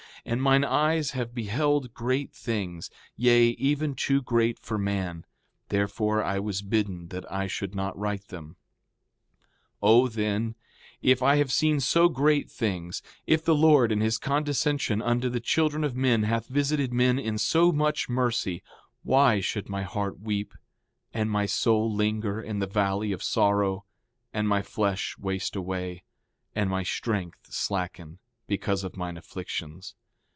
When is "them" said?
8.27-8.55